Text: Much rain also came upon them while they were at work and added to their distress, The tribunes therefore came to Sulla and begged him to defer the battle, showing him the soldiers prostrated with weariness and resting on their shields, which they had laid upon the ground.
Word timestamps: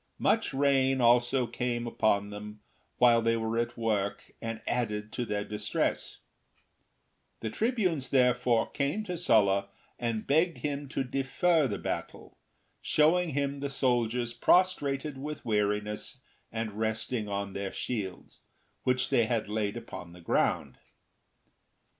Much 0.17 0.51
rain 0.51 0.99
also 0.99 1.45
came 1.45 1.85
upon 1.85 2.31
them 2.31 2.59
while 2.97 3.21
they 3.21 3.37
were 3.37 3.55
at 3.59 3.77
work 3.77 4.31
and 4.41 4.59
added 4.65 5.13
to 5.13 5.25
their 5.25 5.43
distress, 5.45 6.21
The 7.41 7.51
tribunes 7.51 8.09
therefore 8.09 8.71
came 8.71 9.03
to 9.03 9.15
Sulla 9.15 9.69
and 9.99 10.25
begged 10.25 10.57
him 10.65 10.89
to 10.89 11.03
defer 11.03 11.67
the 11.67 11.77
battle, 11.77 12.35
showing 12.81 13.33
him 13.33 13.59
the 13.59 13.69
soldiers 13.69 14.33
prostrated 14.33 15.19
with 15.19 15.45
weariness 15.45 16.17
and 16.51 16.79
resting 16.79 17.27
on 17.29 17.53
their 17.53 17.71
shields, 17.71 18.41
which 18.81 19.11
they 19.11 19.27
had 19.27 19.47
laid 19.47 19.77
upon 19.77 20.13
the 20.13 20.19
ground. 20.21 20.79